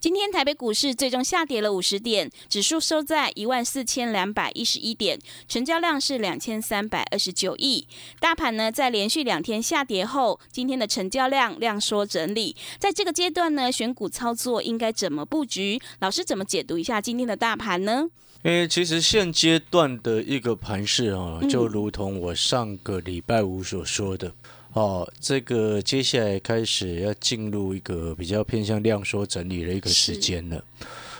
[0.00, 7.86] 今天台北股市最终下跌了五十点，指数收在一万四千两百一十一点，成交量是两千三百二十九亿。
[8.18, 12.56] 大盘呢在连续两天下跌后，今天的成交量量缩整理。
[12.78, 15.78] 在这个阶段呢，选股操作应该怎么布局？
[15.98, 18.08] 老师怎么解读一下今天的大盘呢？
[18.42, 24.32] 因为其实现阶段的一个盘势啊，就如同我上个礼拜五所说的，
[24.72, 30.64] 哦，这个接下来开始要进入一个比较偏向量缩整理的一个时间了。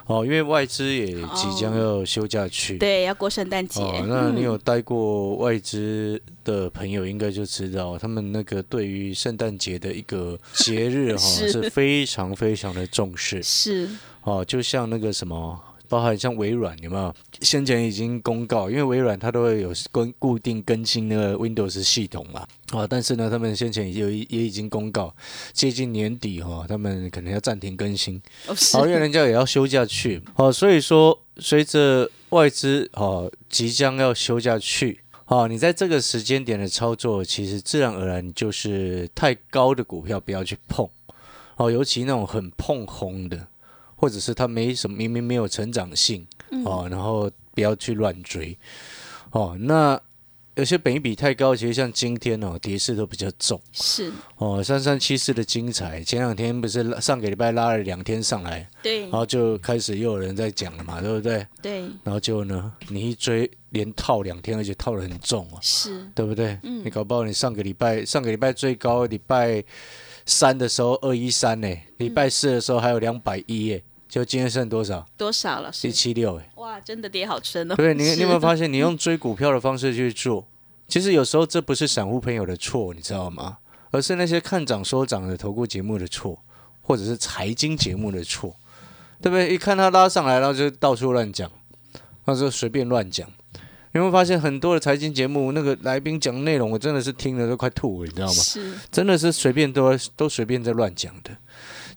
[0.06, 3.80] 哦，因为外资也即将要休假去，对，要过圣诞节。
[3.80, 13.42] 哦，那你有待过外资的朋友，应该就知道，他们那个对于圣诞节的一个节日哈 是非常非常的重视。
[13.42, 13.88] 是，
[14.22, 15.60] 哦，就像那个什么。
[15.91, 17.12] 包含像微软有没有？
[17.42, 22.46] 先前已经公告，因为微软它都会有更固定更新那个 Windows 系统嘛。
[22.70, 25.12] 啊，但是呢，他们先前有也已经公告，
[25.52, 28.22] 接近年底哈，他们可能要暂停更新。
[28.72, 30.22] 好，因为人家也要休假去。
[30.36, 40.88] 哦，所以说随着外资哦即将要休假去，哦，你在这个时间点的操作，其实自然而然就是太高的股票不要去碰。
[41.56, 43.48] 哦，尤其那种很碰红的。
[44.00, 46.26] 或者是它没什么，明明没有成长性
[46.64, 48.56] 哦，然后不要去乱追
[49.32, 49.54] 哦。
[49.60, 50.00] 那
[50.56, 53.60] 有些本益比太高，其实像今天哦，跌势都比较重。
[53.72, 61.46] 是哦，三三七四的精彩，前两天不是上个礼拜拉了两天上来，对，然后就开始又有人在讲了嘛，对不对？
[61.60, 61.80] 对。
[62.02, 66.58] 然后就呢，你一追连套两天，而且套的很重哦，是对不对？
[66.62, 66.83] 嗯。
[66.84, 69.62] 你搞不好你上个礼拜上个礼拜最高礼拜
[70.24, 71.68] 三的时候二一三呢，
[71.98, 73.83] 礼拜四的时候还有两百一耶。
[74.10, 75.06] 就今天剩多少？
[75.16, 75.70] 多少了？
[75.84, 76.50] 一七六哎！
[76.56, 77.76] 哇，真的跌好深哦。
[77.76, 80.44] 对，你你有没有 发现，你用追股票的方式去做，
[80.88, 83.58] 其实有时候这不是散户朋友的错，你知道吗？
[83.92, 86.42] 而是那些看涨说涨的投顾节目的错，
[86.82, 88.56] 或者是财经节目的错，
[89.22, 89.54] 对不对？
[89.54, 91.48] 一看他拉上来，然后就到处乱讲，
[92.24, 93.30] 那就随便乱讲。
[93.92, 98.33] 你会发现很多的财经节目，那个来宾讲内容，我真的是听了都快吐了，你知道吗？
[98.33, 101.36] 是，真的是随便都都随便在乱讲的。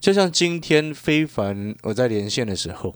[0.00, 2.94] 就像今天非凡我在连线的时候，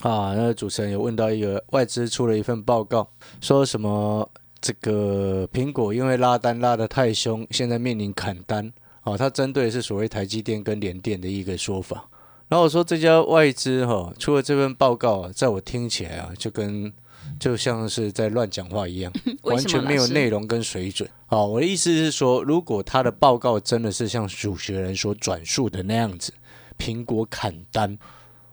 [0.00, 3.08] 啊，那个主持人有问到一个外资出了一份报告，
[3.40, 4.30] 说什么
[4.60, 8.70] 这个苹果因为拉单拉得太凶，现在面临砍单，
[9.00, 12.08] 啊，他针对是所谓台积电跟联电的一个说法。
[12.48, 16.92] 然后我说这家外资哈出了这份报告，在我听起来啊，就跟
[17.38, 21.08] 就像是在乱讲话一样， 完全没有内容跟水准。
[21.26, 26.32] 好，我的意思是说，如果他的报告真的是像主持人所转述的那样子，
[26.78, 27.98] 苹果砍单，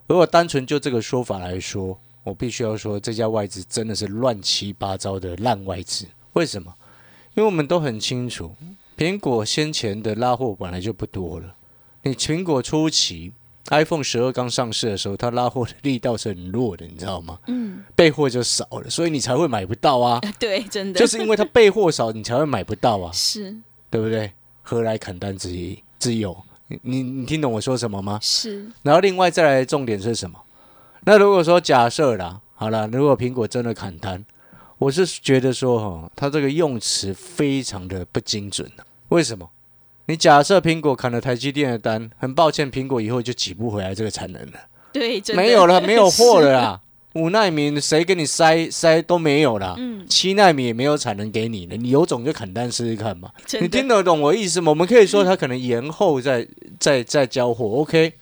[0.08, 6.06] 如果单纯就这个说法来说，我必须要说这家外资真的是乱七八糟的烂外资。
[6.34, 6.74] 为什么？
[7.36, 8.56] 因为我们都很清楚，
[8.98, 11.56] 苹果先前的拉货本来就不多了，
[12.04, 13.34] 你苹果初期。
[13.70, 17.40] iPhone 十二刚上市的时候，它拉货的力道是很弱的，你知道吗？
[17.48, 20.20] 嗯，备货就少了，所以你才会买不到啊。
[20.38, 23.12] 对，真的，就是因为它备货少，你才会买不到啊。
[23.16, 23.56] 是，
[23.90, 24.32] 对不对？
[24.62, 25.50] 何来砍单之
[25.98, 26.36] 之有？
[26.68, 28.20] 你你你听懂我说什么吗？
[28.22, 28.70] 是。
[28.82, 30.40] 然后另外再来重点是什么？
[31.06, 34.24] 那如果说假设啦，好了，如果苹果真的砍单，
[34.78, 38.70] 我是觉得说哈，它这个用词非常的不精准
[39.10, 39.50] 为什么？
[40.08, 44.60] 你假设苹果砍了台积电的单，很抱歉，苹果以后就挤不回来这个产能了。
[44.92, 46.82] 对，没有了， 没有货了啦。
[47.14, 49.76] 五纳米谁给你塞塞都没有了。
[49.78, 51.78] 嗯，七纳米也没有产能给你了。
[51.78, 53.30] 你有种就砍单试试看嘛。
[53.62, 54.72] 你听得懂我意思吗？
[54.72, 56.48] 我们可以说它可能延后再
[56.80, 58.14] 再再交货，OK。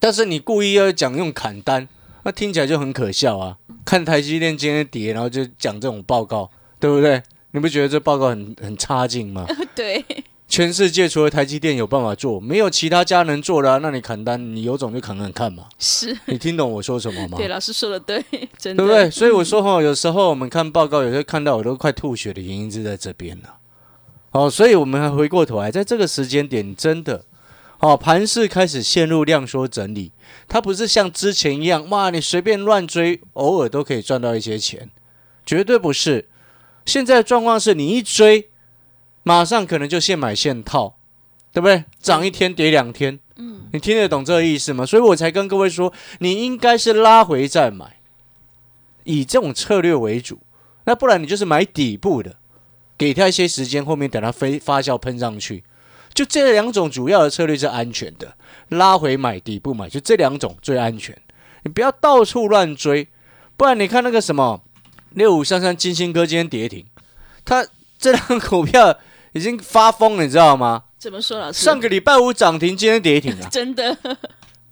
[0.00, 1.88] 但是你故意要讲用砍单，
[2.24, 3.56] 那听起来就很可笑啊。
[3.84, 6.50] 看台积电今天跌，然后就讲这种报告，
[6.80, 7.22] 对不对？
[7.52, 9.46] 你不觉得这报告很很差劲吗？
[9.76, 10.04] 对。
[10.46, 15.64] 全世界除了台积电有办法做，没有其他家能做的，那你砍单，你有种就砍砍看嘛。
[15.78, 17.38] 是你听懂我说什么吗？
[17.38, 18.22] 对，老师说的对，
[18.56, 19.10] 真的，对不对？
[19.10, 23.56] 所以我说哈，有时候我们看报告，有时候看到我都快吐血的原因是在这边了。
[24.32, 27.24] 哦，所以我们还回过头来，在这个时间点，真的，
[27.80, 30.12] 哦，盘势开始陷入量缩整理，
[30.46, 34.90] 它不是像之前一样，哇，你随便乱追，偶尔都可以赚到一些钱，
[35.46, 36.28] 绝对不是。
[36.84, 38.50] 现在的状况是你一追，
[39.24, 40.96] 马上可能就现买现套，
[41.52, 41.82] 对不对？
[41.98, 44.86] 涨一天跌两天，嗯，你听得懂这个意思吗？
[44.86, 47.96] 所以我才跟各位说，你应该是拉回再买，
[49.02, 50.38] 以这种策略为主。
[50.84, 52.36] 那不然你就是买底部的，
[52.96, 55.64] 给他一些时间，后面等它飞发酵喷上去。
[56.12, 58.36] 就这两种主要的策略是安全的，
[58.68, 61.16] 拉回买底部买，就这两种最安全。
[61.62, 63.08] 你不要到处乱追，
[63.56, 64.62] 不然你看那个什么
[65.10, 66.84] 六五三三金星哥今天跌停，
[67.44, 67.66] 他
[67.98, 68.98] 这张股票
[69.34, 70.84] 已经发疯了，你知道吗？
[70.98, 71.62] 怎么说，老师？
[71.62, 73.48] 上个礼拜五涨停，今天跌停啊！
[73.52, 73.94] 真的，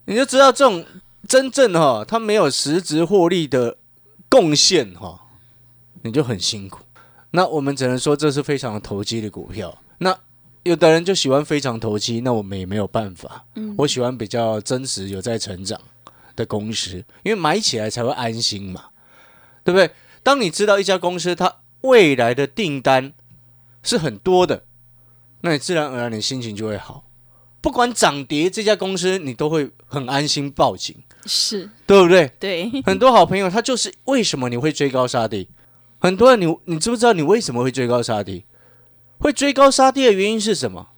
[0.07, 0.83] 你就知道这种
[1.29, 3.77] 真正哈，它没有实质获利的
[4.31, 5.19] 贡献哈。
[6.05, 6.81] 你就很辛苦，
[7.31, 9.79] 那我们只能说这是非常投机的股票。
[9.99, 10.19] 那
[10.65, 13.45] 有的人就喜欢非常投机，那我们也没有办法。
[13.55, 15.81] 嗯，我喜欢比较真实、有在成长
[16.35, 18.87] 的公司，因为买起来才会安心嘛，
[19.63, 19.91] 对不对？
[20.25, 23.13] 当你知道一家公司它未来的订单
[23.83, 24.65] 是很多的，
[25.41, 27.05] 那你自然而然你心情就会好。
[27.61, 30.97] 不管涨跌，这家公司你都会很安心报警，
[31.27, 32.31] 是对不对？
[32.41, 35.49] 对，很多好朋友他就是为什么你会追高杀低？
[36.01, 38.45] 很多人，你你知不知道你为什么会追高杀低？
[39.19, 40.89] 会追高杀低的原因是什么？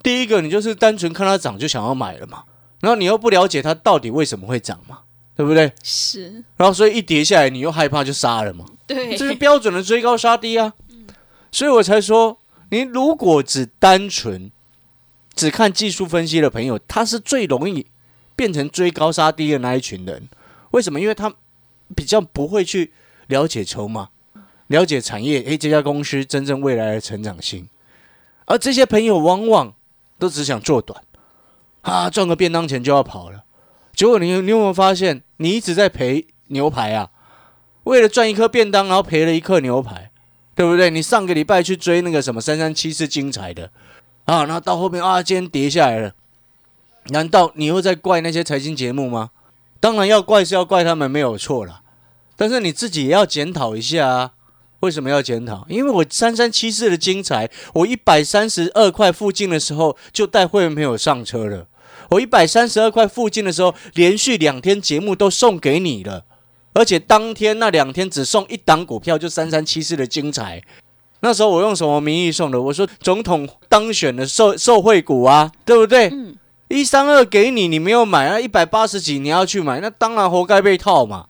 [0.00, 2.44] 第一个，你就是单纯看它涨就想要买了嘛，
[2.80, 5.00] 然后你又不了解它到底为什么会涨嘛，
[5.34, 5.72] 对不对？
[5.82, 6.44] 是。
[6.56, 8.64] 然后所以一跌下来，你又害怕就杀了嘛。
[8.86, 10.72] 对，这是标准的追高杀低啊。
[11.50, 12.38] 所以我才说，
[12.70, 14.50] 你如果只单纯
[15.34, 17.86] 只看技术分析的朋友，他是最容易
[18.36, 20.28] 变成追高杀低的那一群人。
[20.70, 21.00] 为什么？
[21.00, 21.34] 因为他
[21.94, 22.92] 比较不会去
[23.26, 24.10] 了解筹码。
[24.68, 27.66] 了解产业，诶，这家公司真正未来的成长性，
[28.44, 29.72] 而这些朋友往往
[30.18, 31.02] 都只想做短，
[31.80, 33.44] 啊，赚个便当钱就要跑了。
[33.94, 37.08] 结果你你有没有发现，你一直在赔牛排啊？
[37.84, 40.10] 为了赚一颗便当，然后赔了一颗牛排，
[40.58, 40.90] 对不对？
[40.90, 43.70] 你上个礼拜去追那个什么三三七是精彩的
[44.24, 46.12] 啊，然后到后面啊，今天跌下来了，
[47.10, 49.30] 难道你又在怪那些财经节目吗？
[49.78, 51.82] 当然要怪是要怪他们没有错了，
[52.34, 54.32] 但是你自己也要检讨一下啊。
[54.80, 55.64] 为什么要检讨？
[55.68, 61.68] 因为我三三七四的精彩，我一百三十二块附近的时候就带会员朋友上车了。
[62.10, 66.24] 我一百三十二块附近的时候，连续两天节目都送给你了，
[66.72, 70.62] 而且当天那两天只送一档股票，就三三七四的精彩。
[71.20, 72.60] 那时候我用什么名义送的？
[72.60, 76.12] 我说总统当选的受受贿股啊，对不对？
[76.68, 81.26] 一三二给你，你没有买啊，一百八十几你要去买，那当然活该被套嘛。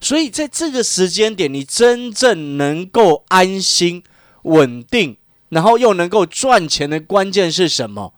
[0.00, 4.04] 所以在这个时间点，你真正能够安心、
[4.42, 5.16] 稳定，
[5.48, 8.12] 然后又能够赚钱的关键是什么？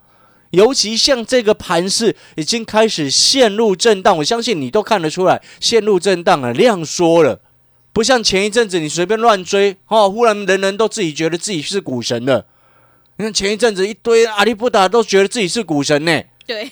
[0.57, 7.43] 尤其像这个盘势已经开始陷入震荡，我相信你都看得出来，陷入震荡了，量缩了，
[7.93, 12.47] 不像前一阵子你随便乱追，哦，忽然人人都自己觉得自己是股神了。
[13.19, 16.71] 你看前一阵子一堆阿里不达都觉得自己是股神呢，对，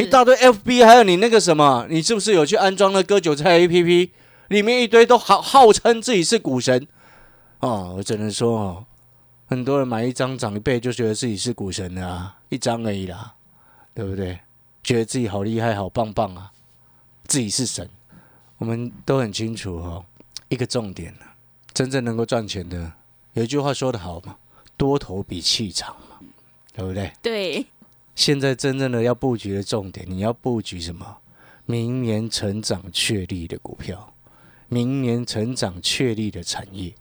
[0.00, 4.10] 一大堆 FB，还有你那个什么，你是不是有去安装了割韭菜 APP？
[4.48, 6.86] 里面一堆都号号称自己是股神，
[7.60, 8.84] 哦，我只能说哦，
[9.46, 13.34] 很多人买一张涨一倍就觉得自己是股神啊，一张而已啦，
[13.92, 14.38] 对不对？
[14.82, 16.52] 觉得自己好厉害、好棒棒啊，
[17.24, 17.88] 自己是神。
[18.58, 20.04] 我们都很清楚哦，
[20.48, 21.26] 一个重点呢，
[21.72, 22.92] 真正能够赚钱的，
[23.32, 24.36] 有一句话说得好嘛，
[24.76, 26.20] 多头比气场嘛，
[26.72, 27.12] 对不对？
[27.20, 27.66] 对。
[28.14, 31.18] 现在真正的要布局的重点，你要布局什么？
[31.66, 34.14] 明年成长确立的股票。
[34.68, 36.94] 明年成长确立的产业，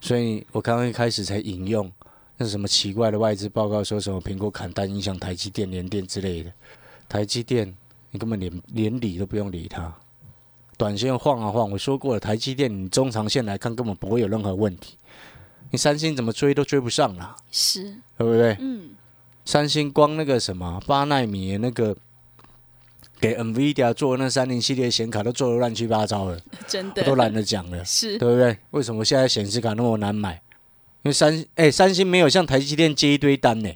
[0.00, 1.90] 所以我刚刚一开始才引用
[2.36, 6.52] 那什么奇怪的外资报告，说什么苹果砍单影响台积电、联电之类的。
[7.08, 7.74] 台积电
[8.10, 9.92] 你根本连连理都不用理它，
[10.76, 11.70] 短线晃啊晃。
[11.70, 14.96] 我说过了，台积电你中长线来看根本不会有任何问题。
[15.70, 17.84] 你三星怎么追都追不上啦，是，
[18.18, 18.56] 对不对？
[18.60, 18.90] 嗯，
[19.44, 21.96] 三星光那个什么八纳米那个。
[23.18, 26.38] 给 NVIDIA 做那三零系列显卡都做的乱七八糟了，
[26.68, 28.58] 真的都懒得讲了，是对不对？
[28.72, 30.42] 为什么现在显示卡那么难买？
[31.06, 33.70] 因为三哎三星没有像台积电接一堆单呢，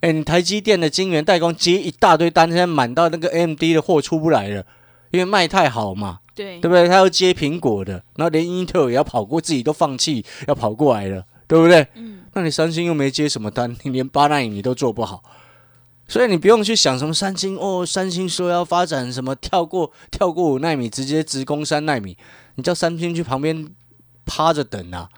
[0.00, 4.64] 哎你台积电的晶圆代工接一大堆单，现在满到那个 AMD 的货出不来了，
[5.10, 6.86] 因为卖太好嘛，对对不对？
[6.86, 11.86] 他要接苹果的，然后连英特尔也要跑过，自己都放弃要跑过来了，对不对？
[11.94, 15.22] 嗯，那你三星又没接什么单，你连八纳米你都做不好。
[16.08, 22.16] 所以你不用去想什么三星哦，三星说要发展什么跳过跳过五纳米，直接直攻三纳米，
[22.56, 23.66] 你叫三星去旁边
[24.26, 25.08] 趴着等啊，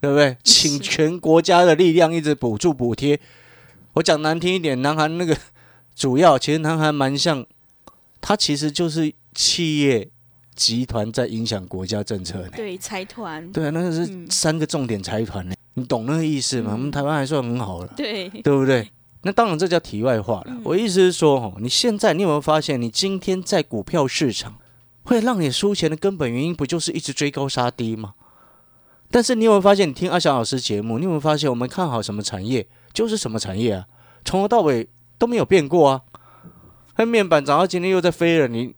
[0.00, 0.36] 对不对？
[0.44, 3.18] 请全国家的力量一直补助补贴。
[3.94, 5.36] 我讲难听一点，南韩那个
[5.96, 7.44] 主要其实南韩蛮像，
[8.20, 10.08] 它其实就是企业
[10.54, 12.50] 集团在影响国家政策呢。
[12.54, 16.72] 对，财团，对啊，那是三个重点财团呢，你懂那个意思吗？
[16.72, 18.88] 我们台湾还算很好了，对，对不对？
[19.22, 20.56] 那当然这叫题外话了。
[20.62, 24.54] 我意思是说，哈，你现在你有没有发现，你今天在股票市场
[25.02, 28.14] 会让你输钱的根本原因，不就是一直追高杀低吗？
[29.10, 33.86] 但是你有没有发现，你听阿翔老师节目，你有没有发现，我们看好什么产业就是什么产业啊，
[34.24, 36.02] 从头到尾都没有变过啊。
[36.96, 38.74] 那面板涨到今天又在飞了，你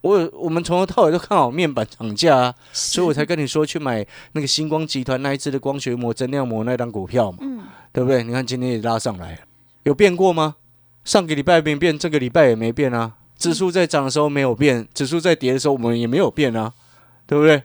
[0.00, 7.38] 我我们从头到尾都看好面板涨价啊，所以我才跟你说去买那个星光集团那一只的光学膜、增量膜那张股票嘛，
[7.92, 8.22] 对不对？
[8.22, 9.38] 你看今天也拉上来了。
[9.84, 10.56] 有变过吗？
[11.04, 13.14] 上个礼拜没变，这个礼拜也没变啊。
[13.38, 16.74] 指数在涨的时候没有变，指数在跌的时候我们也没有变啊，
[17.26, 17.62] 对不对？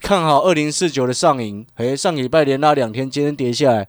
[0.00, 3.88] 看好二零四九的上影，哎，上礼拜连拉两天，今天跌下来，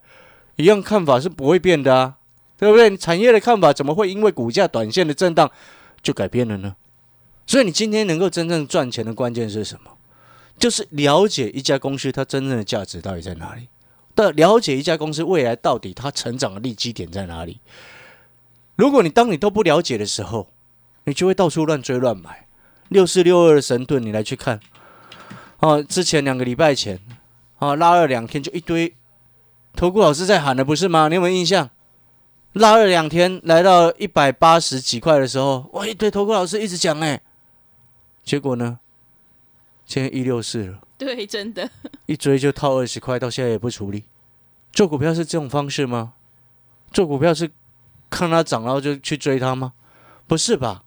[0.56, 2.16] 一样看法是不会变的啊，
[2.56, 2.96] 对不对？
[2.96, 5.50] 产业的看法怎么会因为股价短线的震荡
[6.02, 6.76] 就改变了呢？
[7.46, 9.92] 所以你今天能够真正赚钱的关键是什么？
[10.58, 13.68] 就是了解一家公司它真正的价值到底在哪里。
[14.16, 17.60] 的了解一家公司未来到底它成长的利基点在哪里？
[18.74, 20.48] 如果你当你都不了解的时候，
[21.04, 22.46] 你就会到处乱追乱买。
[22.88, 24.58] 六四六二的神盾，你来去看。
[25.60, 27.00] 哦，之前两个礼拜前，
[27.58, 28.94] 哦拉了两天就一堆
[29.74, 31.08] 投顾老师在喊的不是吗？
[31.08, 31.68] 你有没有印象？
[32.54, 37.20] 拉了两天来到一百八十几块的时候，哇，一堆投顾老师一直讲哎，
[38.24, 38.78] 结果呢，
[39.84, 40.78] 现在一六四了。
[40.96, 41.70] 对，真的，
[42.06, 44.04] 一追就套二十块，到现在也不处理。
[44.72, 46.14] 做股票是这种方式吗？
[46.92, 47.50] 做股票是
[48.08, 49.74] 看它涨然后就去追它吗？
[50.26, 50.84] 不是吧？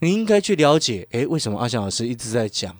[0.00, 2.76] 你应该去了解，哎，为什么阿翔老师一直在讲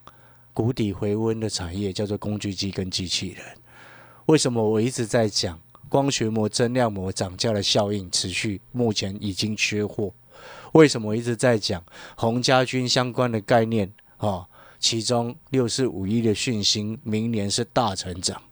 [0.54, 3.44] 谷底回温的产业叫做工具机跟机器人？
[4.26, 10.14] 为什么我一直在讲光学膜、增量膜涨价的效应持续，目前已经缺货？
[10.72, 11.84] 为什么我一直在讲
[12.16, 13.92] 红家军相关的概念？
[14.18, 14.46] 哦？
[14.80, 18.42] 其中六四五一的讯息，明年是大成长，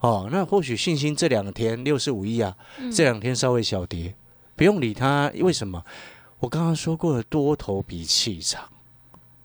[0.00, 2.56] 哦，那或许信心这两天六四五一啊，
[2.92, 4.16] 这两天稍微小跌，
[4.56, 5.30] 不用理它。
[5.36, 5.84] 为什么？
[6.40, 8.68] 我刚刚说过了，多头比气场，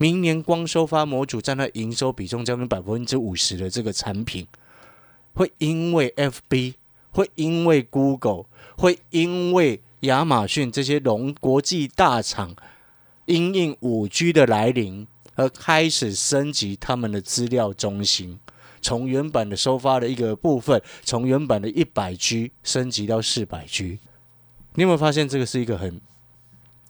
[0.01, 4.48] 明年光收发模组占到营收比重将近百分之五十的这个产品，
[5.36, 6.74] 会因为 FB，
[7.12, 12.55] 会因为 Google，会因为亚马逊这些龙国际大厂，
[13.25, 15.08] 因应五 G 的来临。
[15.36, 18.39] 而开始升级他们的资料中心，
[18.81, 24.00] 从原版的收发的一个部分，从原版的一百 G 升级到四百 G。
[24.74, 26.01] 你有没有发现这个是一个很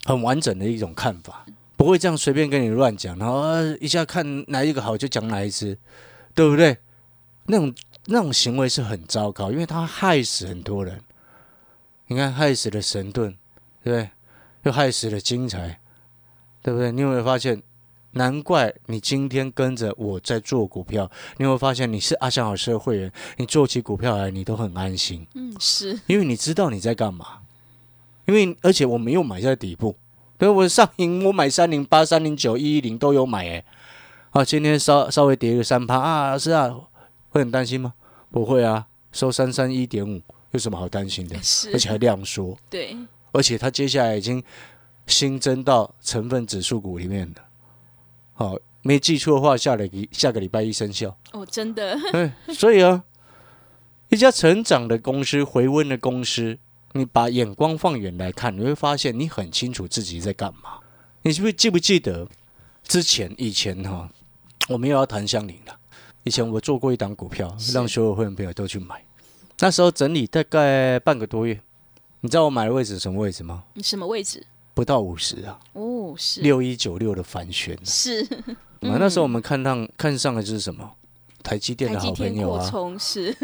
[0.05, 1.45] 很完整的一种看法？
[1.81, 3.41] 不会这样随便跟你乱讲，然后
[3.79, 5.75] 一下看哪一个好就讲哪一只，
[6.35, 6.77] 对不对？
[7.47, 7.73] 那种
[8.05, 11.01] 那种行为是很糟糕，因为他害死很多人。
[12.05, 13.31] 你看，害死了神盾，
[13.83, 14.09] 对不对？
[14.61, 15.79] 又害死了精彩，
[16.61, 16.91] 对不对？
[16.91, 17.59] 你有没有发现？
[18.11, 25.25] 难怪你今天跟着我在做股票，你会发现你是阿翔老师的会员，你做起股票来你都很安心。
[25.33, 27.39] 嗯，是因为你知道你在干嘛，
[28.27, 29.95] 因为而且我没有买在底部，
[30.41, 33.63] 对我上影我买三零八、三零九、一一零都有买诶。
[34.31, 36.75] 啊，今天稍稍微跌个三趴啊，是啊，
[37.29, 37.93] 会很担心吗？
[38.31, 40.19] 不会啊，收三三一点五，
[40.49, 41.37] 有什么好担心的？
[41.43, 42.57] 是，而且还量缩。
[42.71, 42.97] 对，
[43.31, 44.43] 而且它接下来已经
[45.05, 47.41] 新增到成分指数股里面的。
[48.33, 51.95] 好，没记错的话，下个下个礼拜一生效哦，真的。
[52.13, 53.03] 嗯， 所以啊，
[54.09, 56.57] 一家成长的公司、回温的公司，
[56.93, 60.79] 你把眼光放远来看，你会发现你很清楚自己在干嘛。
[61.21, 62.27] 你是不是记不记得
[62.83, 64.09] 之前以前哈，
[64.69, 65.77] 我们又要谈香菱了。
[66.23, 69.03] 以前我做过一档股票，让所有会员朋友都去买。
[69.59, 71.59] 那时候整理大概半个多月，
[72.21, 73.63] 你知道我买的位置什么位置吗？
[73.81, 74.45] 什么位置？
[74.73, 75.59] 不到五十啊！
[75.73, 78.25] 哦，是六一九六的反旋是。
[78.79, 80.91] 那那时候我们看上看上的就是什么？
[81.43, 82.71] 台积电的好朋友啊。
[82.97, 83.35] 是。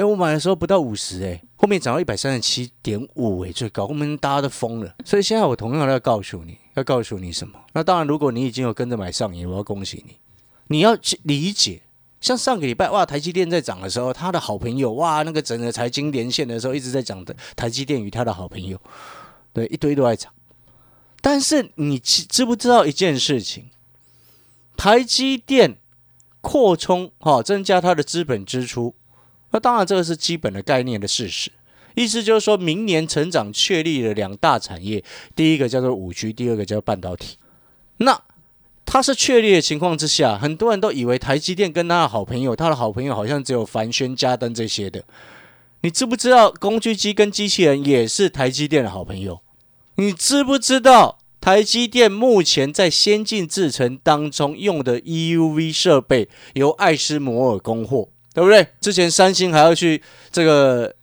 [0.00, 4.94] 哎，我买的时候不到五十哎，后面涨到一百三十七点五哎，最高，后面大家都疯了。
[5.04, 7.60] 所以现在我同样要告诉你，要告诉你什么？
[7.74, 10.16] 那当然，如果你已经有跟着买上瘾，我要恭喜你。
[10.68, 11.82] 你要去理解，
[12.18, 18.80] 像上个礼拜哇，台积电在涨的时候，他的好朋友哇，那个整个财经连线的时候一直在讲的台积电与他的好朋友，
[19.52, 20.32] 对，一堆都在涨。
[21.20, 23.66] 但是你知知不知道一件事情？
[24.78, 25.76] 台积电
[26.40, 28.94] 扩充哈，增加它的资本支出，
[29.50, 31.50] 那当然这个是基本的概念的事实。
[31.94, 35.02] 意思就是说明年成长确立了两大产业，
[35.34, 37.36] 第一个叫做五 G，第二个叫半导体。
[37.98, 38.22] 那
[38.86, 45.04] 它是确立的情况之下，很多人都以为台积电跟他的好朋友，他的好朋友好像只有凡轩、嘉登这些的。
[45.82, 49.40] 你知不知道工具机跟机器人也是台积电的好朋友？
[49.96, 58.66] 你知不知道台积电目前在先进制程当中用的 EUV 设备由爱斯摩尔供货，对不对？
[58.80, 60.94] 之前三星还要去这个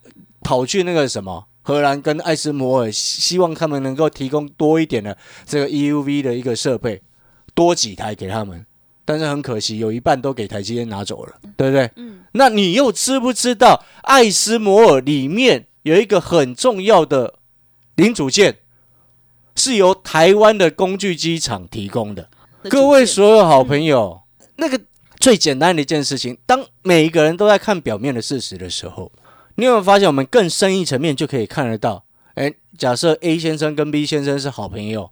[0.42, 7.02] 跑去那个什么荷兰跟爱斯摩尔，希望他们能够提供多一点的这个 EUV 的一个设备，
[7.54, 8.66] 多几台给他们。
[9.04, 11.90] 但是很可惜，有一半都给台积电拿走了，对不对？
[11.96, 12.20] 嗯。
[12.34, 17.36] 那你又知不知道爱斯摩尔里面有一个很重要的
[17.96, 18.58] 零组件？
[19.56, 22.30] 是由台湾的工具机厂提供的。
[22.70, 24.22] 各位所有好朋友，
[24.58, 24.80] 那个
[25.20, 29.12] 最简单的一件事情，当每一个人都在看表面的事实的时候，
[29.56, 32.06] 你有没有发现，我们更深一层面就可以看得到？
[32.36, 35.10] 哎，假设 A 先生跟 B 先生是好朋友，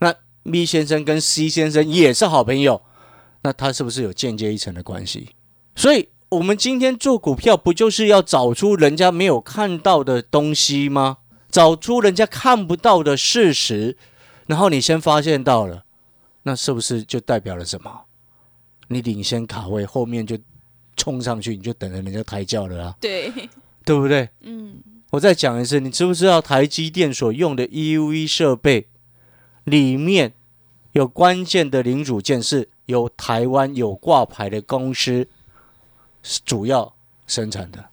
[0.00, 2.82] 那 B 先生跟 C 先生也是好朋友，
[3.42, 5.30] 那他是不是有间接一层的关系？
[5.76, 11.18] 所以，我们今天做股票，不就是要找出人家没有看到的东西吗？
[11.48, 13.96] 找出人家看不到的事实，
[14.46, 15.84] 然后你先发现到了，
[16.42, 18.00] 那是不是就代表了什么？
[18.88, 20.38] 你领先卡位，后面就
[20.96, 22.96] 冲上去，你就等着人家抬轿了啊？
[23.00, 23.32] 对，
[23.84, 24.28] 对不对？
[24.40, 24.76] 嗯。
[25.10, 28.88] 我再讲一次，你知不知道台积电所用的 EUV 设备
[29.62, 30.32] 里面
[30.90, 35.28] 有关键的零组件是由台湾有挂牌的公司
[36.44, 36.96] 主要
[37.28, 37.84] 生产的？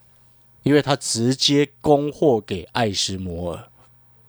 [0.64, 3.68] 因为它直接供货给爱斯摩尔，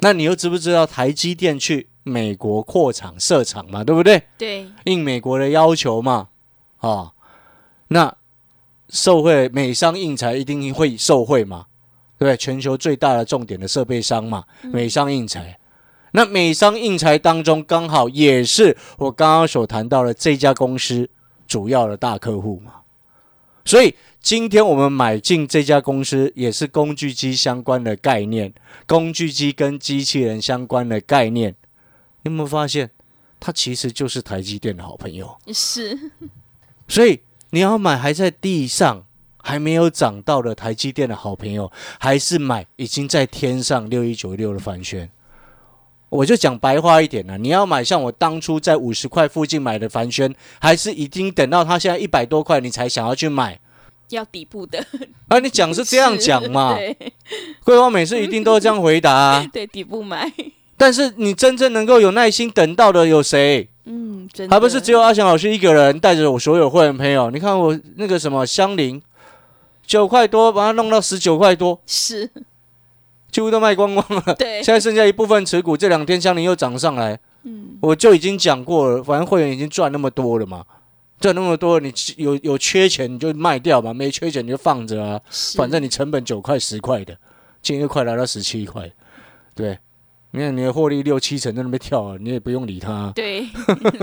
[0.01, 3.83] 那你又知不知道台积电去美国扩厂设厂嘛？
[3.83, 4.23] 对不对？
[4.37, 6.29] 对，应美国的要求嘛，
[6.83, 7.11] 啊，
[7.89, 8.15] 那
[8.91, 11.65] 受贿美商印材一定会受贿嘛？
[12.19, 12.37] 对不对？
[12.37, 15.59] 全球最大的重点的设备商嘛，美商印材，
[16.13, 21.09] 那美商印材当中刚好也是我刚刚所谈到的这家公司
[21.49, 22.83] 主要的大客户嘛，
[23.65, 23.95] 所以。
[24.23, 28.55] 今天我们买进这家公司，也是工具机相关的概念，
[28.87, 31.57] 工具机跟机器人相关的概念。
[32.23, 32.89] 你有没有发现，
[33.41, 35.37] 它其实就是台积电的好朋友？
[35.53, 35.99] 是。
[36.89, 37.21] 所以
[37.51, 39.05] 你要买还在地上
[39.43, 45.11] 还没有涨到的台积电的好朋友，还是买已经在天上六一九六的凡轩？
[46.09, 53.59] 我就讲白话一点了，你要买像我当初在五十块附近买的凡轩，还是已经等到它现在一百多块，你才想要去买？
[54.11, 54.85] 要底部的
[55.29, 55.39] 啊！
[55.39, 56.77] 你讲是这样讲嘛？
[57.65, 59.43] 桂花每次一定都这样回答。
[59.51, 60.31] 对，底部买。
[60.77, 63.71] 但是你真正能够有耐心等到的有谁？
[64.23, 67.31] 嗯，真还不是只有阿翔老师一个人带着我所有会员朋友。
[67.31, 69.01] 你看我那个什么香菱，
[69.87, 72.31] 九块多把它弄到十九块多，是
[73.31, 74.35] 几乎都卖光光了。
[74.35, 77.19] 对，现在剩下一部分持股，这两天香菱又涨上来。
[77.45, 80.65] 嗯，我就已经讲过了，反正会员已经赚那么多了嘛。
[81.19, 85.21] 赚那么多，你有有缺钱你就卖掉嘛，没缺钱你就放着啊。
[85.57, 87.17] 反正你成本九块十块的，
[87.63, 88.91] 今天快来到十七块，
[89.55, 89.79] 对，
[90.33, 93.13] 你看你的获利六七成在那边跳啊，你也不用理他。
[93.17, 93.49] 对，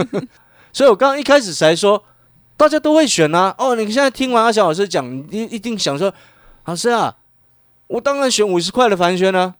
[0.71, 2.03] 所以我刚刚一开始才说，
[2.55, 3.53] 大家都会选啊。
[3.57, 6.13] 哦，你现在听完阿翔老师讲，你一定想说，
[6.65, 7.17] 老师啊，
[7.87, 9.55] 我当然选五十块的凡轩啊。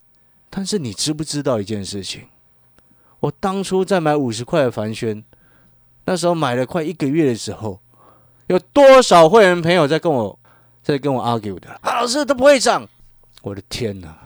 [0.49, 2.23] 但是你知不知道一件事情？
[3.19, 5.23] 我当初在买五十块的凡轩。
[6.05, 7.79] 那时候买了快一个月的时候，
[8.47, 10.39] 有多少会员朋友在跟我
[10.81, 11.79] 在跟我 argue 的？
[11.83, 12.87] 老师都不会涨，
[13.43, 14.17] 我的天哪！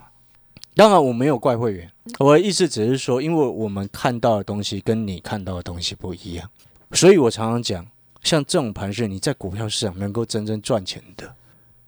[0.75, 6.49] 当然我没有怪会员，我的意思只是说，因为我们看到的东西跟你看到的东西不一样，
[6.91, 7.87] 所以我常常讲，
[8.21, 11.35] 像这种盘是，你在股票市场能够真正赚钱的，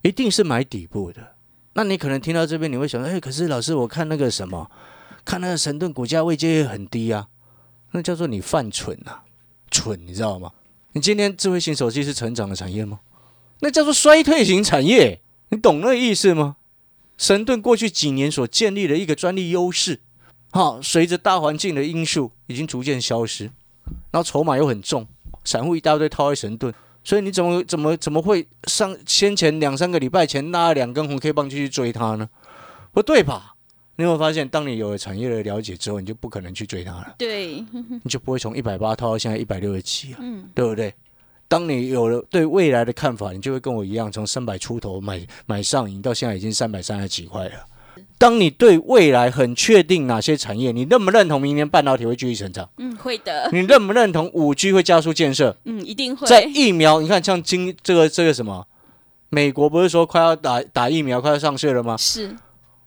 [0.01, 1.35] 一定是买底部的。
[1.73, 4.71] 那你可能听到这边，你会想，哎，可是老师，我看那个什么，
[5.25, 7.27] 看那个神盾股价位阶也很低啊，
[7.91, 9.23] 那叫做你犯蠢啊！
[9.69, 10.53] 蠢，你知道吗？
[10.93, 13.01] 你今天智慧型手机是成长的产业吗？
[13.59, 16.55] 那叫做衰退型产业，你懂那个意思吗？
[17.17, 20.01] 神盾过去几年所建立的一个专利优势，
[20.55, 23.43] 好，随着大环境的因素已经逐渐消失，
[24.09, 25.05] 然后筹码又很重，
[25.43, 32.29] 散户一大堆套在神盾，所以你怎么怎么怎么会上先前两三个礼拜前拉了两根红 K 棒就去追它呢？
[32.93, 33.55] 不对吧？
[33.97, 37.15] 你有没有发现，当你有了产业的了解之后，你就不可能去追它了。
[37.17, 37.55] 对，
[38.03, 40.19] 你就不会从一百八套到现在一百六十七啊，
[40.53, 40.93] 对不对？
[41.49, 47.55] 当你有了对未来的看法，你就会跟我一样，从三百出头买买上瘾，到现在已经三百三十几块了。
[48.17, 52.69] 当你对未来很确定哪些产业，你认不认同明年半导体会继续成长？
[52.77, 53.49] 嗯，会的。
[53.51, 55.55] 你认不认同五 G 会加速建设？
[55.65, 56.25] 嗯，一定会。
[56.27, 58.65] 在疫苗，你看像今这个这个什么，
[59.29, 61.97] 美国不是说快要打打疫苗，快要上市了吗？
[61.97, 62.35] 是。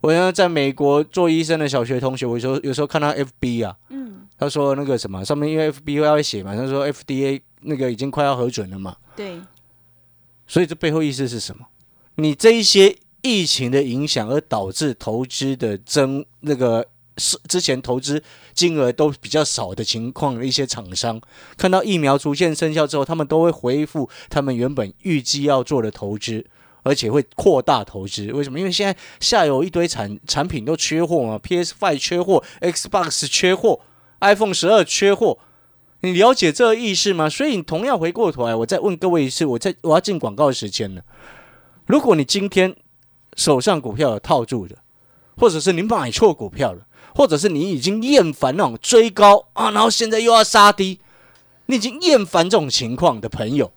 [0.00, 9.40] 我原来在美国做医生的小学同学，我有时候有时候看到 FB 啊，嗯，他说那个什么上面因为 FB 会写嘛，他说 FDA 那个已经快要核准了嘛，对，
[10.46, 11.66] 所以这背后意思是什么？
[12.14, 18.22] 你这一些疫情的影响而导致投资的增那个是之前投资
[18.54, 21.20] 金额都比较少的情况的一些厂商，
[21.56, 26.46] 看到疫苗逐渐生效之后，他们都会恢复他们原本预计要做的投资。
[26.84, 28.58] 而且会扩大投资，为什么？
[28.58, 33.80] 因为现在下游一堆产产品都缺货嘛，PS Five 缺货，Xbox 缺货
[34.20, 35.38] ，iPhone 十二缺货，
[36.00, 37.28] 你了解这个意思吗？
[37.28, 41.02] 所以你同样回过头来，我再问各位一次，我在我要进广告时间了。
[41.84, 42.74] 如果你今天
[43.38, 44.76] 手上股票有套住的，
[45.38, 50.98] 或者是你买错股票了，或者是你已经厌烦那种追高啊，然后现在又要杀低，
[51.66, 53.72] 你已经厌烦这种情况的朋友，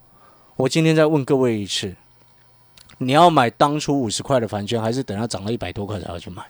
[0.56, 1.95] 我今天再问各位一次。
[2.97, 6.43] 你要买当初五十块的房券，还是等它涨到一百多块才要去买？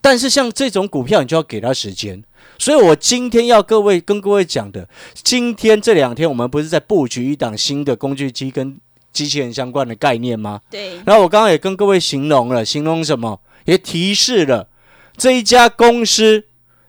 [0.00, 2.22] 但是像这种股票，你就要给它时间。
[2.58, 8.78] 所以我今天要各位跟各位讲的，今天这两天我们不是在布局一档新的工具机跟
[9.16, 10.60] 机器人相关的概念吗？
[10.70, 10.96] 对。
[11.06, 13.40] 然后我刚刚也跟各位形容了，形容什么？
[13.64, 14.68] 也提示了
[15.16, 16.44] 这一家公司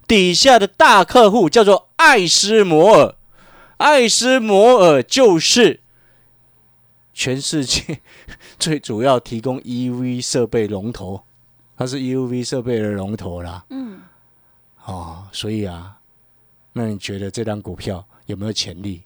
[0.05, 3.15] 底下的大客户叫做艾斯摩尔，
[3.77, 5.79] 艾斯摩尔就是。
[7.13, 7.99] 全世界
[8.59, 11.23] 最主要提供 EUV 设备龙头，
[11.75, 13.65] 它是 EUV 设备的龙头啦。
[13.71, 14.01] 嗯，
[14.85, 15.97] 哦，所以啊，
[16.73, 19.01] 那你觉得这张股票有没有潜力？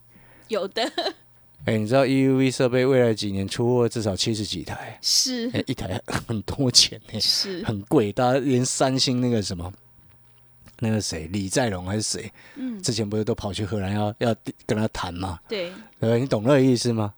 [0.48, 0.82] 有的。
[1.64, 4.98] 哎，你知道 EUV 设备未来几年出货至少七十几台？
[5.00, 5.48] 是。
[5.54, 8.12] 哎，一台很多钱呢，是，很贵。
[8.12, 9.72] 大家连三星那个什么，
[10.80, 12.32] 那个谁李在龙还是谁？
[12.56, 14.34] 嗯，之前不是都跑去荷兰要要
[14.66, 15.38] 跟他谈吗？
[15.48, 15.72] 对。
[16.00, 17.14] 对，你懂那个意思吗？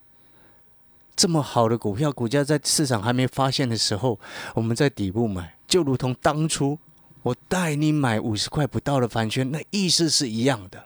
[1.17, 4.19] 这么好的股票，股价在市场还没发现的时候，
[4.53, 6.79] 我们在底部买，就如同当初
[7.23, 10.85] 我带你买五十块不到的盘圈，那意思是一样的。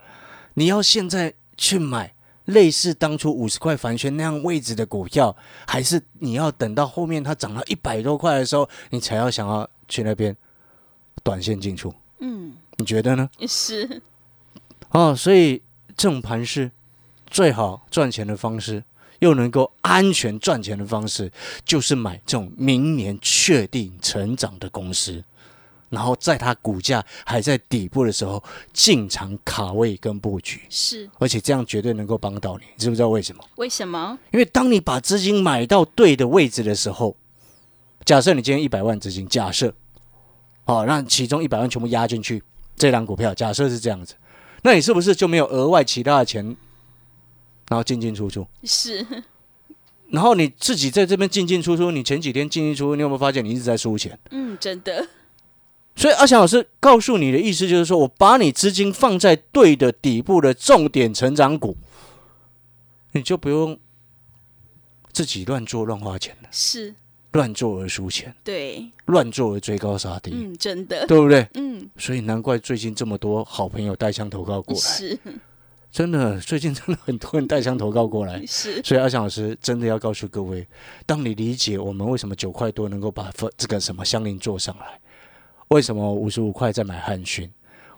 [0.54, 2.14] 你要现在去买
[2.48, 5.34] 类似当初五十块凡轩那样位置的股票，
[5.66, 10.36] 还是你要等到后面它涨到一百多块的时候，你才要想要去那边
[11.22, 11.94] 短线进出？
[12.20, 13.28] 嗯，你觉得呢？
[13.46, 14.02] 是。
[14.90, 15.62] 哦，所以
[15.96, 16.70] 这种盘是
[17.26, 18.84] 最好赚钱的方式。
[19.20, 21.28] 又能够安全赚钱的方式，
[21.64, 25.24] 就是买这种明年确定成长的公司，
[25.90, 30.60] 然后在它股价还在底部的时候进场卡位跟布局。
[30.68, 32.64] 是，而且这样绝对能够帮到你。
[32.74, 33.44] 你知不知道为什么？
[33.56, 34.18] 为什么？
[34.32, 37.16] 因为当你把资金买到对的位置的时候，
[38.04, 39.72] 假设你今天一百万资金，假设，
[40.64, 42.42] 好，让其中一百万全部压进去
[42.76, 44.14] 这档股票，假设是这样子，
[44.62, 46.56] 那你是不是就没有额外其他的钱？
[47.70, 49.06] 然后进进出出是，
[50.08, 54.18] 然后你自己在这边进进出出，你前几天进进出出，你有没有发现你一直在输钱？
[54.30, 55.06] 嗯，真的。
[55.98, 61.76] 所以阿强老师告诉你的意思就是说，我把你资金放在对的底部的重点成长股，
[63.10, 63.76] 你就不用
[65.10, 66.48] 自己乱做乱花钱了。
[66.52, 66.94] 是，
[67.32, 68.32] 乱做而输钱。
[68.44, 70.30] 对，乱做而追高杀低。
[70.32, 71.48] 嗯，真的，对不对？
[71.54, 71.90] 嗯。
[71.96, 74.80] 所以难怪最近这么多好朋友带枪投靠过来。
[74.80, 75.18] 是。
[75.90, 78.80] 真的，最近真的很多人带枪投靠过来， 是。
[78.84, 80.64] 所以阿翔老师真的要告诉各位，
[81.04, 85.00] 当你理解我们为什么九块多能够把这个什么香菱做上来，
[85.68, 87.50] 为什么五十五块在买汉讯，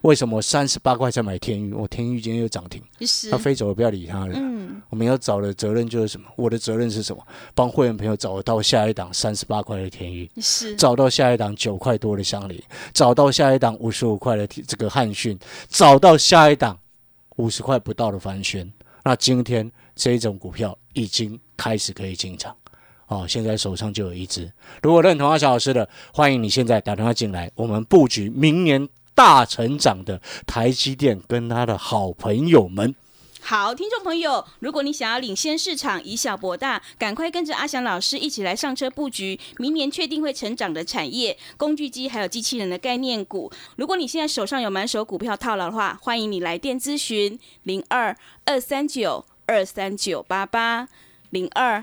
[0.03, 3.31] 为什么三十八块在买天宇，我天宇今天又涨停，是。
[3.31, 4.35] 他飞走了，不要理他了。
[4.37, 4.81] 嗯。
[4.89, 6.27] 我们要找的责任就是什么？
[6.37, 7.27] 我的责任是什么？
[7.55, 10.75] 帮会员朋友找到下一档三十八块的天宇，是。
[10.77, 16.79] 找到下一档九块多的香菱，找到下一档五十五块的这个汉讯，找到下一档。
[17.37, 18.71] 五十块不到的凡轩，
[19.03, 22.55] 那今天这一种股票已经开始可以进场
[23.11, 24.51] 哦，现在手上就有一只。
[24.83, 32.95] 如果认同阿小老师的，欢迎你现在打电话进来，我们布局明年大成长的台积电跟他的好朋友们。
[33.41, 43.51] 好，听众朋友，如果你想要领先市场，以小博大，赶快跟着阿翔老师一起来上车布局，明年确定会成长的产业、工具机还有机器人的概念股。
[43.75, 50.87] 如果你现在手上有满手股票套牢的话，欢迎你来电咨询零二二三九二三九八八
[51.31, 51.83] 零二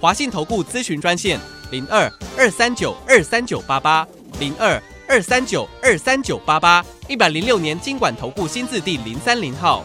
[0.00, 1.40] 华信投顾咨询专线
[1.72, 4.06] 零二二三九二三九八八
[4.38, 9.84] 零二二三九二三九八八，一百零六年经管投顾新字第零三零号。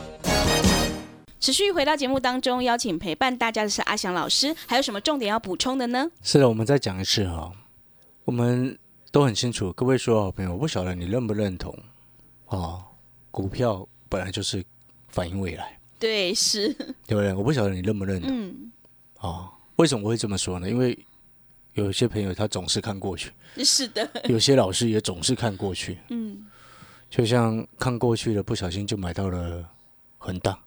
[1.40, 6.08] 持续回到节目当中，邀请陪伴大家的是阿翔老师，还有什么重点要补充的呢？
[6.22, 7.52] 是的，我们再讲一次哈，
[8.24, 8.78] 我们
[9.12, 9.74] 都很清楚。
[9.74, 11.76] 各位所有好朋友，我不晓得你认不认同
[12.46, 12.78] 啊？
[13.32, 14.64] 股票本来就是
[15.08, 16.72] 反映未来，对，是，
[17.08, 17.34] 对不对？
[17.34, 18.72] 我不晓得你认不认同嗯，
[19.18, 19.50] 啊？
[19.78, 20.70] 为什么我会这么说呢？
[20.70, 20.98] 因为
[21.74, 26.46] 有一些朋友他总是看过去，是的，有些老师也总是看过去，嗯，
[27.10, 29.68] 就像看过去了，不小心就买到了
[30.20, 30.60] 恒大，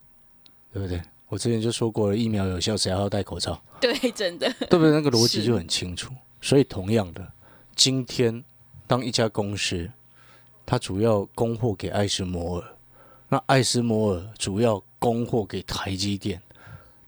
[0.73, 1.01] 对不对？
[1.29, 3.61] 我之前就说过了，疫苗有效，谁还要戴口罩？
[3.81, 4.91] 对，真的，对不对？
[4.91, 6.13] 那个逻辑就很清楚。
[6.41, 7.33] 所以同样的，
[7.75, 8.45] 今天
[8.87, 9.91] 当一家公司
[10.65, 12.77] 它主要供货给艾斯摩尔，
[13.29, 16.41] 那艾斯摩尔主要供货给台积电，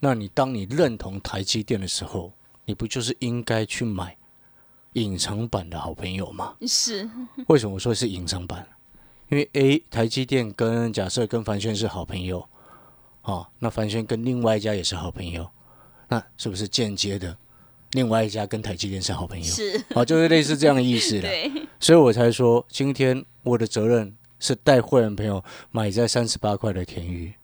[0.01, 2.33] 那你当你认同台积电的时候，
[2.65, 4.17] 你不就是应该去买
[4.93, 6.55] 隐藏版的好朋友吗？
[6.67, 7.09] 是，
[7.49, 8.67] 为什么我说是隐藏版？
[9.29, 12.49] 因为 A 台积电跟假设跟凡轩是好朋友，
[13.23, 15.47] 哦，那凡轩跟另外一家也是好朋友，
[16.09, 17.37] 那是不是间接的，
[17.93, 19.45] 另外一家跟台积电是好朋友？
[19.45, 21.23] 是，啊，就是类似这样的意思了。
[21.29, 27.35] 对，所以我才说，今天我的责任是带会员朋友买在三十八块的田鱼，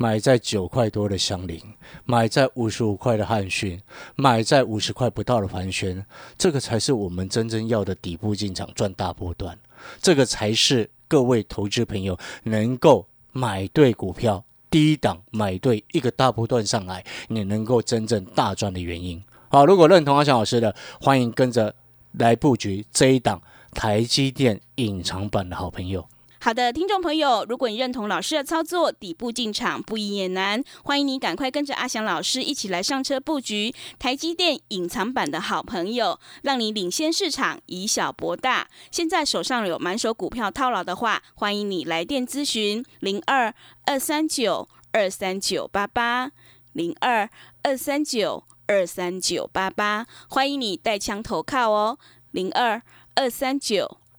[0.00, 1.60] 买在九块多的香菱，
[2.06, 3.78] 买在五十五块的汉讯，
[4.16, 6.02] 买在五十块不到的盘旋，
[6.38, 9.58] 这个才是我们真正要的底部进场赚大波段，
[10.00, 14.42] 这个才是各位投资朋友能够买对股票。
[14.70, 19.22] 低档买对一个大波段上来，你能够真正大赚的原因。
[19.48, 21.74] 好，如果认同阿翔老师的，欢迎跟着
[22.12, 26.06] 来布局这一档台积电隐藏版的好朋友。
[26.42, 38.66] 好的，听众朋友，如果你认同老师的操作，底部进场不易也难，欢迎你赶快跟着阿翔老师一起来上车布局台积电隐藏版的好朋友，让你领先市场，以小博大。
[38.90, 46.30] 现在手上有满手股票套牢的话，欢迎你来电咨询零二二三九二三九八八
[46.72, 47.28] 零二
[47.62, 51.98] 二三九二三九八八，欢迎你带枪投靠哦，
[52.30, 52.80] 零二
[53.14, 53.98] 二三九。